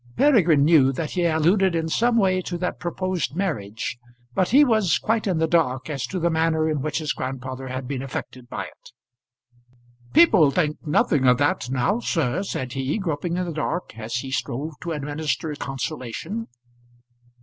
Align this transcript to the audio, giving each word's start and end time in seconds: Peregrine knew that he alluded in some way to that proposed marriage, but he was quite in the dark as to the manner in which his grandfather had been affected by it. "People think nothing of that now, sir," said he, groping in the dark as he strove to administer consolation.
Peregrine 0.17 0.63
knew 0.65 0.91
that 0.91 1.11
he 1.11 1.25
alluded 1.25 1.75
in 1.75 1.87
some 1.87 2.17
way 2.17 2.41
to 2.41 2.57
that 2.57 2.79
proposed 2.79 3.35
marriage, 3.35 3.99
but 4.33 4.49
he 4.49 4.65
was 4.65 4.97
quite 4.97 5.27
in 5.27 5.37
the 5.37 5.45
dark 5.45 5.91
as 5.91 6.07
to 6.07 6.17
the 6.19 6.31
manner 6.31 6.67
in 6.67 6.81
which 6.81 6.97
his 6.97 7.13
grandfather 7.13 7.67
had 7.67 7.87
been 7.87 8.01
affected 8.01 8.49
by 8.49 8.63
it. 8.65 8.93
"People 10.11 10.49
think 10.49 10.77
nothing 10.87 11.27
of 11.27 11.37
that 11.37 11.69
now, 11.69 11.99
sir," 11.99 12.41
said 12.41 12.73
he, 12.73 12.97
groping 12.97 13.37
in 13.37 13.45
the 13.45 13.51
dark 13.53 13.95
as 13.95 14.15
he 14.15 14.31
strove 14.31 14.73
to 14.81 14.91
administer 14.91 15.53
consolation. 15.53 16.47